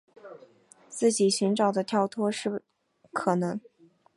[0.89, 2.61] 自己寻找的是跳脱的
[3.13, 3.61] 可能